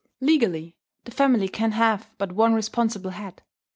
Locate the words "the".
1.03-1.11